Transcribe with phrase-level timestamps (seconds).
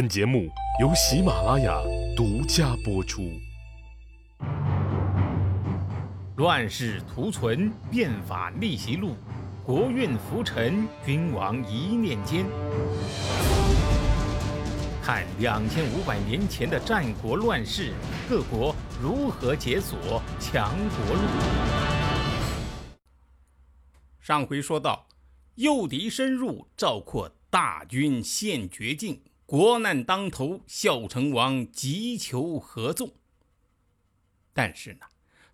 [0.00, 0.48] 本节目
[0.80, 1.78] 由喜马拉雅
[2.16, 3.38] 独家播出。
[6.36, 9.14] 乱世图存，变法逆袭录，
[9.62, 12.46] 国运浮沉，君王一念间。
[15.02, 17.92] 看两千五百年前的战国乱世，
[18.26, 21.20] 各国如何解锁强国路。
[24.18, 25.06] 上回说到，
[25.56, 29.20] 诱敌深入，赵括大军陷绝境。
[29.50, 33.14] 国难当头，孝成王急求合纵。
[34.52, 35.06] 但是呢，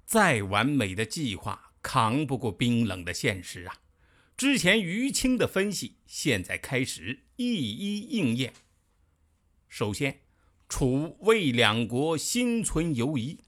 [0.04, 3.78] 再完美的计划扛不过冰冷的现实啊！
[4.36, 8.52] 之前于青的分析，现在开始一一应验。
[9.66, 10.20] 首先，
[10.68, 13.38] 楚魏两国心存犹疑，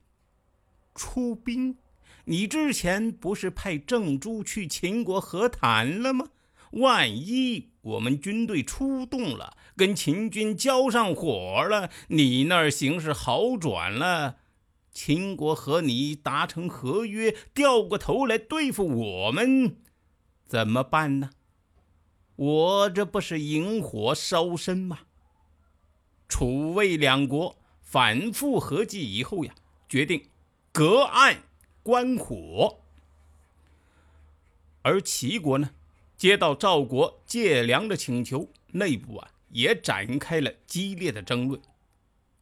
[0.95, 1.77] 出兵？
[2.25, 6.31] 你之前不是派郑朱去秦国和谈了吗？
[6.71, 14.37] 万一我们军队出动了，跟秦军交上火了，你那儿形势好转了，
[14.93, 19.79] 秦国和你达成合约，掉过头来对付我们，
[20.47, 21.31] 怎么办呢？
[22.37, 25.01] 我这不是引火烧身吗？
[26.29, 29.55] 楚魏两国反复合计以后呀，
[29.89, 30.29] 决定
[30.73, 31.39] 隔岸
[31.83, 32.81] 观火，
[34.83, 35.71] 而齐国呢？
[36.19, 41.63] 接到赵国借粮的请求，内部啊也展开了激烈的争论。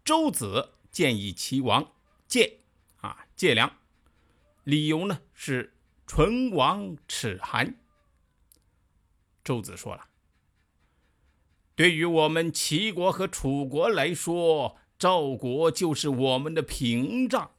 [0.03, 1.93] 周子建议齐王
[2.27, 2.61] 借
[2.97, 3.71] 啊借粮，
[4.65, 5.75] 理由呢是
[6.07, 7.77] 唇亡齿寒。
[9.45, 10.07] 周子说了
[11.77, 17.51] ：“对于我们齐国和楚国来说，赵国就是我们的屏障，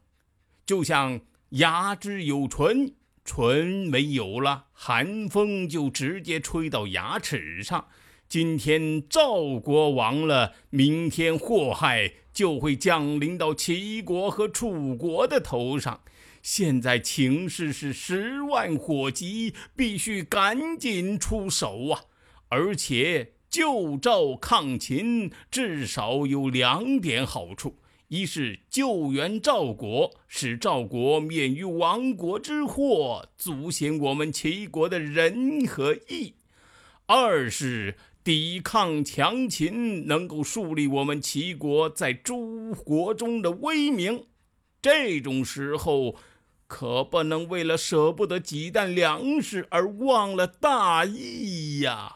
[0.66, 2.96] 就像牙之有唇。”
[3.28, 7.86] 唇没有了，寒风就直接吹到牙齿上。
[8.30, 16.00] 今天赵国亡了，明天祸害就会降临到齐国和楚国的头上。
[16.42, 22.02] 现在情势是十万火急，必须赶紧出手啊！
[22.48, 27.76] 而且救赵抗秦，至少有两点好处。
[28.10, 36.36] 一是救援赵国，使赵国免于亡国之祸，足显我们齐国的仁和义；
[37.06, 44.26] 二是抵抗强秦，能够树立我们齐国在诸国中的威名。
[44.82, 46.16] 这种时候，
[46.66, 52.16] 可不能为了舍不得几担粮食而忘了大义呀！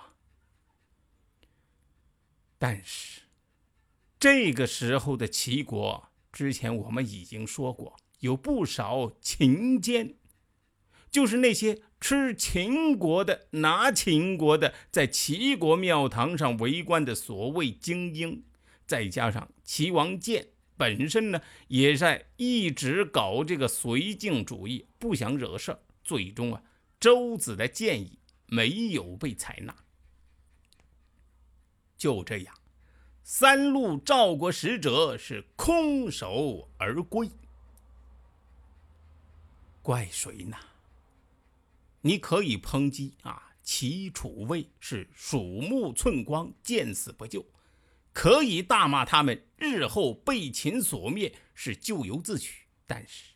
[2.57, 3.20] 但是。
[4.21, 10.13] 这个时候的齐国，之前我们已经说过，有不少秦奸，
[11.09, 18.43] 就是那些吃秦国的、拿秦国的，在齐国庙堂上为官的所谓精英，
[18.85, 26.61] 再加上齐王建本身呢，也在一直搞这个绥靖主义，不想惹事儿，最终啊，
[26.99, 29.75] 周子的建议没有被采纳，
[31.97, 32.60] 就这样。
[33.23, 37.29] 三路赵国使者是空手而归，
[39.81, 40.57] 怪谁呢？
[42.01, 47.41] 你可以抨击啊，齐楚魏是鼠目寸光，见死不救；
[48.11, 52.65] 可以大骂他们日后被秦所灭是咎由自取。
[52.87, 53.35] 但是，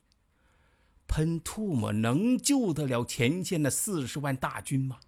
[1.07, 4.99] 喷唾沫能救得了前线的四十万大军吗？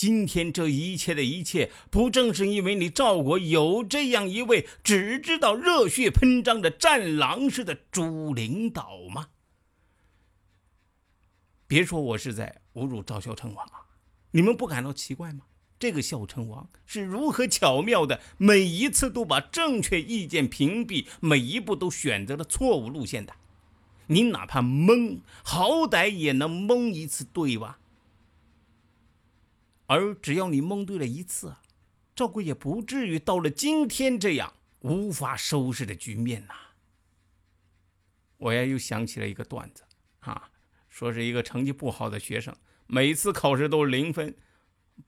[0.00, 9.28] 今天这一切的一切，不正是因为你赵国有这样一位只知道热血喷张的战狼似的主领导吗？
[11.66, 13.92] 别说我是在侮辱赵孝成王啊！
[14.30, 15.40] 你们不感到奇怪吗？
[15.78, 23.34] 这个孝成王是如何巧妙的，每一次都把正确意见屏蔽，每一步都选择了错误路线的？
[24.06, 27.79] 你哪怕蒙，好歹也能蒙一次，对吧？
[29.90, 31.56] 而只要你蒙对了一次，
[32.14, 34.52] 赵国也不至于到了今天这样
[34.82, 36.54] 无法收拾的局面呐。
[38.36, 39.82] 我呀又想起了一个段子，
[40.20, 40.48] 啊，
[40.88, 42.54] 说是一个成绩不好的学生，
[42.86, 44.36] 每次考试都是零分，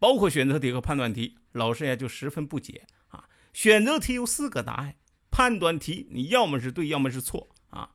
[0.00, 3.28] 包括选择题和判断题，老师呀就十分不解啊。
[3.52, 4.96] 选择题有四个答案，
[5.30, 7.94] 判断题你要么是对，要么是错啊。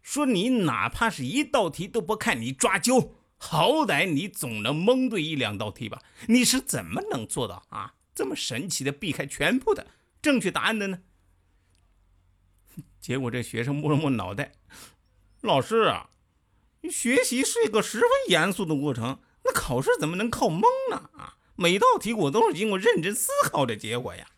[0.00, 3.16] 说你哪怕是一道题都不看，你抓阄。
[3.42, 6.02] 好歹你总能蒙对一两道题吧？
[6.28, 7.94] 你是怎么能做到啊？
[8.14, 9.86] 这么神奇的避开全部的
[10.20, 11.00] 正确答案的呢？
[13.00, 14.52] 结果这学生摸了摸脑袋，
[15.40, 16.10] 老师啊，
[16.90, 20.60] 学习是一个十分严肃的过程，那考试怎么能靠蒙
[20.90, 21.10] 呢？
[21.16, 24.28] 啊，每道题我都是经过认真思考的结果呀。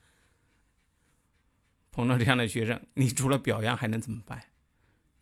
[1.90, 4.44] 碰到这样的学生，你除了表扬还能怎么办？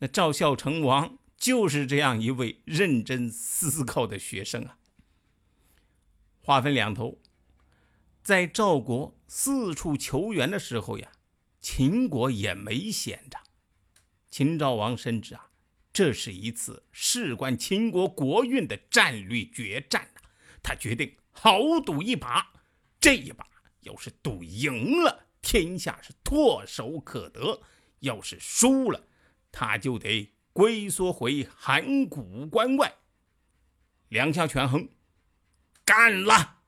[0.00, 4.76] 那赵孝成王就是这样一位认真思考的学生啊。
[6.38, 7.18] 话分两头，
[8.22, 11.10] 在赵国四处求援的时候呀，
[11.62, 13.38] 秦国也没闲着。
[14.30, 15.50] 秦昭王深知啊，
[15.92, 20.20] 这是一次事关秦国国运的战略决战呐，
[20.62, 22.52] 他决定豪赌一把。
[23.00, 23.46] 这一把
[23.80, 27.62] 要是赌赢了，天下是唾手可得；
[28.00, 29.08] 要是输了，
[29.50, 32.92] 他就得龟缩回函谷关外。
[34.10, 34.90] 两下权衡，
[35.86, 36.58] 干了！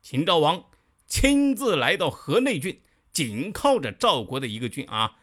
[0.00, 0.70] 秦昭王
[1.08, 2.80] 亲自来到河内郡，
[3.12, 5.18] 紧靠着赵国的一个郡啊。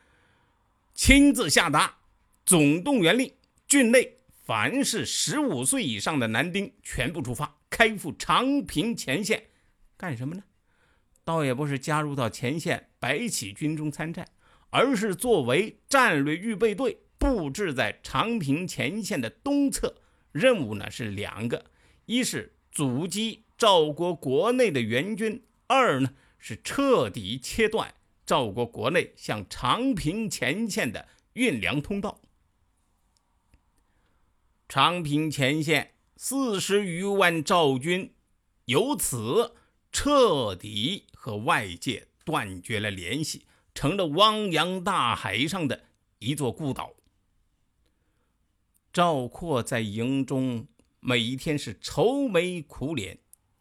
[0.93, 1.99] 亲自下达
[2.45, 3.33] 总动员令，
[3.65, 9.41] 郡内凡是十五岁以上的男丁全部出发，开赴长平前线。
[9.95, 10.43] 干什么呢？
[11.23, 14.27] 倒也不是加入到前线白起军中参战，
[14.71, 19.97] 而是作为战略预备队，布置在长平前线的东侧。
[20.31, 21.65] 任务呢是两个：
[22.05, 27.93] 一是阻击赵国国内的援军；二呢是彻底切断。
[28.25, 32.21] 赵国国内向长平前线的运粮通道，
[34.67, 38.13] 长平前线四十余万赵军
[38.65, 39.55] 由此
[39.91, 45.85] 彻底和外界断绝了联系，成了汪洋大海上的
[46.19, 46.93] 一座孤岛。
[48.99, 50.67] 赵括在营中
[50.99, 53.17] 每天是愁眉苦脸，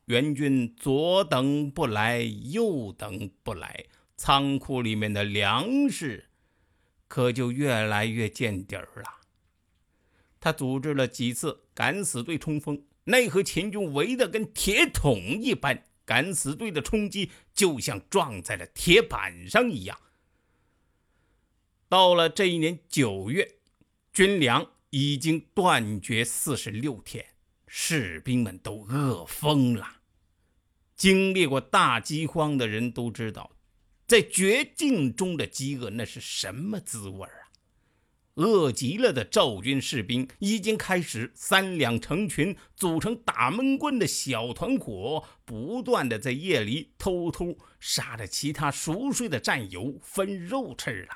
[0.07, 3.85] 援军左等不来，右等不来。
[4.17, 6.29] 仓库里面的粮食
[7.07, 9.05] 可就越来越见底儿了。
[10.41, 19.97] 他组织了几次敢死队冲锋，奈何秦军围得跟铁桶一般，敢死队的冲击就像撞在了铁板上一样。
[21.89, 23.59] 到了这一年九月，
[24.13, 27.25] 军粮已经断绝四十六天，
[27.67, 29.97] 士兵们都饿疯了。
[30.97, 33.53] 经历过大饥荒的人都知道。
[34.07, 37.53] 在绝境中的饥饿，那是什么滋味啊？
[38.37, 51.15] 饿极了的赵军士兵已经开始三两成群，组成打闷棍的小团伙，不断的在夜里偷偷杀了其他熟睡的战友，分肉吃了。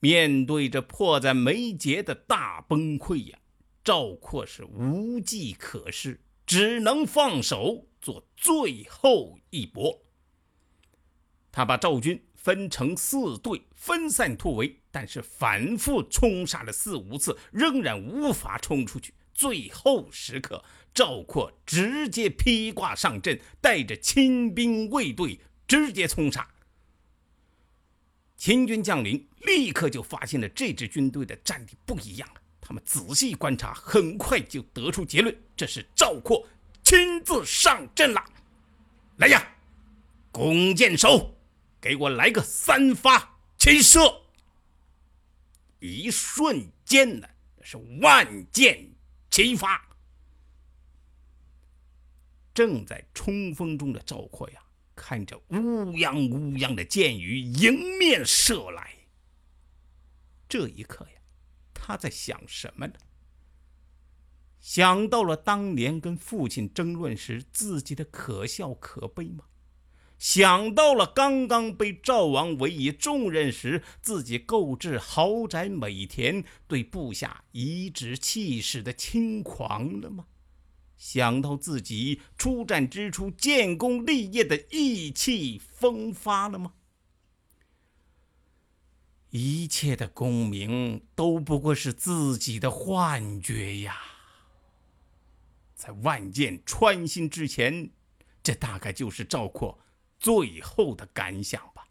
[0.00, 3.38] 面对着迫在眉睫的大崩溃呀，
[3.84, 10.02] 赵括是无计可施，只能放手做最后一搏。
[11.52, 19.12] 他把赵军分成四队，分散突围，但是反复冲杀了四五次，仍然无法冲出去。
[19.34, 20.64] 最后时刻，
[20.94, 26.48] 赵括直接披挂上阵，带着亲兵卫队直接冲杀。
[28.40, 32.40] 秦军将领立刻就发现了这支军队的战力不一样了。
[32.58, 36.48] 他们仔细观察，很快就得出结论：这是赵括
[36.82, 38.24] 亲自上阵了。
[39.18, 39.46] 来呀，
[40.32, 41.34] 弓箭手！
[41.82, 44.00] 给我来个三发齐射！
[45.78, 47.28] 一瞬间呢，
[47.60, 48.90] 是万箭
[49.30, 49.86] 齐发。
[52.54, 54.62] 正在冲锋中的赵括呀，
[55.02, 58.98] 看着乌泱乌泱的箭雨迎面射来，
[60.46, 61.22] 这一刻呀，
[61.72, 62.94] 他在想什么呢？
[64.60, 69.46] 想到了当年跟父亲争论时自己的可笑可悲吗？
[70.18, 80.26] 想到了刚刚被赵王委以重任时，自己购置豪宅美田，对部下颐指气使的轻狂了吗？
[81.00, 86.74] 想到自己出战之初建功立业的意气风发了吗？
[89.30, 93.96] 一切的功名都不过是自己的幻觉呀！
[95.74, 97.90] 在万箭穿心之前，
[98.42, 99.78] 这大概就是赵括。
[100.18, 101.88] 最后的感想吧。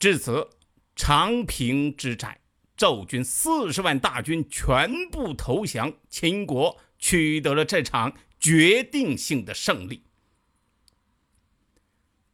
[0.00, 0.50] 至此，
[0.96, 2.40] 长平之战，
[2.82, 10.02] 赵军四十万大军全部投降，秦国取得了这场决定性的胜利。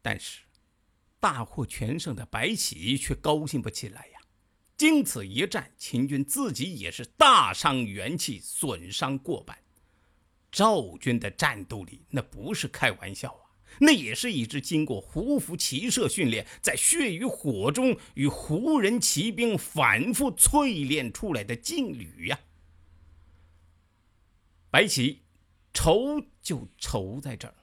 [0.00, 0.44] 但是，
[1.20, 4.20] 大获全胜的白起却高兴不起来呀！
[4.74, 9.58] 经此一战，秦军自己也是大伤元气，损伤过半。
[10.50, 13.47] 赵军的战斗力那不是开玩笑啊！
[13.80, 22.40] 那也是一支经过胡服骑射训练，在血与火中与胡人骑兵反复淬炼出来的劲旅呀。
[24.70, 25.22] 白起
[25.72, 27.54] 愁就愁在这儿，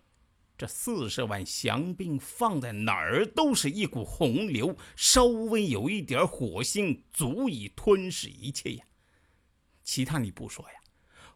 [0.58, 8.86] 这四十万降兵放在哪儿都是一股洪流，稍微有一点火星，足以吞噬一切呀。
[9.84, 10.76] 其他你不说呀，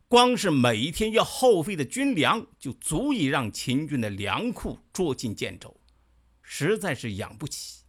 [0.09, 5.79] 光是每天要耗费的军粮，就足以让秦军的粮库捉襟见肘，
[6.41, 7.83] 实在是养不起。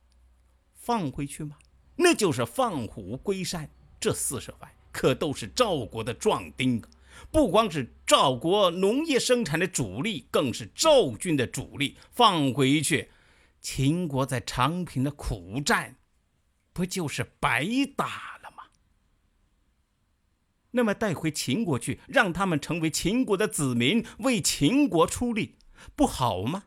[0.75, 1.57] 放回去吗？
[1.97, 3.71] 那就是放虎归山。
[3.99, 6.89] 这四十万可都是赵国的壮丁啊！
[7.31, 11.97] 不光是赵国农业生产的主力，更是赵军的主力。
[12.11, 13.11] 放回去，
[13.63, 15.97] 秦国在长平的苦战，
[16.75, 18.30] 不就是白打？
[20.73, 25.57] 那么带回秦国去，让他们成为秦国的子民，为秦国出力，
[25.95, 26.65] 不好吗？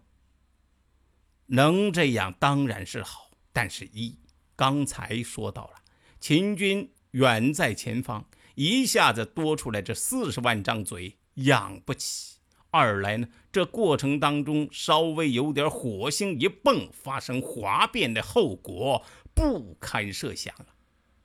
[1.48, 4.17] 能这样当然是好，但是一
[4.55, 5.83] 刚才说到了，
[6.19, 8.25] 秦军远在前方。
[8.55, 12.38] 一下子多出来这四十万张嘴，养不起。
[12.69, 20.67] 二来呢，这过程当中稍微有点火星一蹦，发生哗变的后果不堪设想了。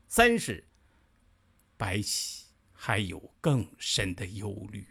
[0.06, 0.68] 三是
[1.76, 2.37] 白起
[2.80, 4.86] 还有更深的忧虑。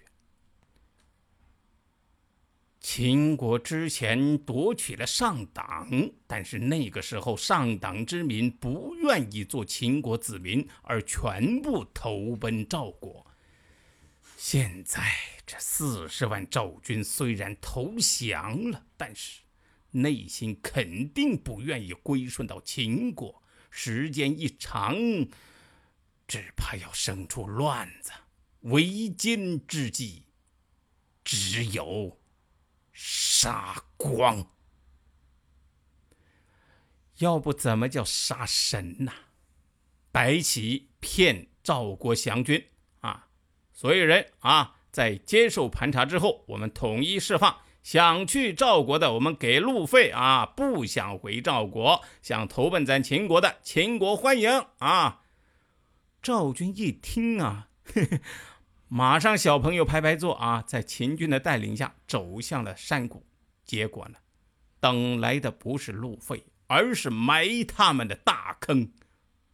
[2.82, 5.89] 秦国之前夺取了上党，
[6.27, 13.25] 但是那个时候上党之民不愿意做秦国子民，而全部投奔赵国。
[14.36, 15.01] 现在
[15.46, 19.41] 这四十万赵军虽然投降了，但是
[19.91, 23.41] 内心肯定不愿意归顺到秦国。
[23.70, 24.96] 时间一长，
[26.27, 28.12] 只怕要生出乱子。
[28.62, 30.25] 为今之计，
[31.24, 32.19] 只有。
[33.00, 34.43] 杀光，
[37.19, 39.12] 要不怎么叫杀神呢？
[40.12, 42.65] 白起骗赵国降军
[43.01, 43.27] 啊！
[43.72, 47.60] 所有人啊，在接受盘查之后，我们统一释放。
[47.84, 55.22] 想去赵国的，我们给路费啊；不想回赵国，想投奔咱秦国的，秦国欢迎啊！
[56.27, 58.19] 赵军一听啊，嘿嘿。
[58.89, 63.25] 马上，小朋友排排坐啊，在秦军的带领下走向了山谷。
[63.63, 64.17] 结果呢，
[64.81, 68.91] 等来的不是路费，而是埋他们的大坑。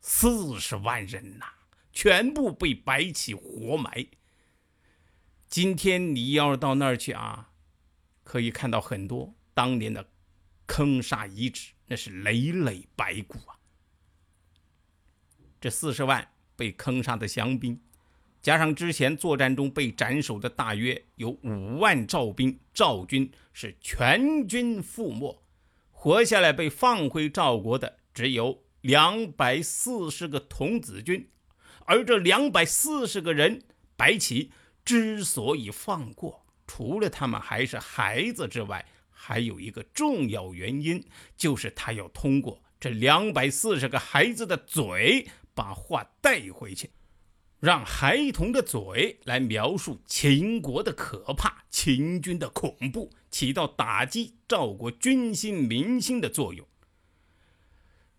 [0.02, 1.46] 四十万人呐，
[1.92, 4.08] 全部被白起活埋。
[5.48, 7.52] 今天你要是到那儿去啊，
[8.24, 10.10] 可以看到很多当年的
[10.66, 13.60] 坑杀遗址，那是累累白骨啊。
[15.62, 16.33] 这四十万
[16.64, 17.78] 被坑杀的降兵。
[18.42, 25.44] 加上之前作战中被斩首的大约有五万赵兵，赵军是全军覆没，
[25.92, 31.28] 活下来被放回赵国的只有两百四十个童子军，
[31.86, 33.62] 而这两百四十个人，
[33.98, 34.52] 白起
[34.86, 41.06] 之所以放过，除了他们还是孩子之外，还有一个重要原因，
[41.36, 46.92] 就是他要通过这两百四十个孩子的嘴，把话带回去。
[47.60, 56.68] 让孩童的嘴来描述秦国的可怕、秦军的恐怖，起到打击赵国军心民心的作用。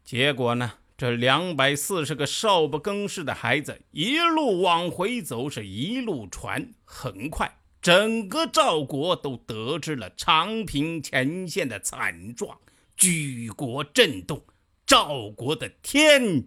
[0.03, 6.73] 结果呢，这两百四十个少不更事的孩子一路往回走，是一路传。
[6.87, 12.59] 很快，整个赵国都得知了长平前线的惨状，
[12.97, 14.43] 举国震动，
[14.87, 16.47] 赵国的天